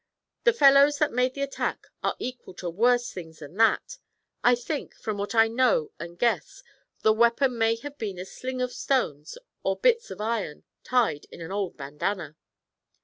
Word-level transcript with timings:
The 0.45 0.53
fellows 0.53 0.97
that 0.97 1.11
made 1.11 1.35
the 1.35 1.43
attack 1.43 1.85
are 2.01 2.15
equal 2.17 2.55
to 2.55 2.71
worse 2.71 3.11
things 3.13 3.37
than 3.37 3.55
that. 3.57 3.99
I 4.43 4.55
think, 4.55 4.95
from 4.95 5.19
what 5.19 5.35
I 5.35 5.47
know 5.47 5.91
and 5.99 6.17
guess 6.17 6.63
at, 6.97 7.03
the 7.03 7.13
weapon 7.13 7.55
may 7.55 7.75
have 7.81 7.99
been 7.99 8.17
a 8.17 8.25
sling 8.25 8.63
of 8.63 8.73
stones 8.73 9.37
or 9.61 9.77
bits 9.77 10.09
of 10.09 10.19
iron, 10.19 10.63
tied 10.83 11.25
in 11.25 11.39
an 11.39 11.51
old 11.51 11.77
bandana.' 11.77 12.35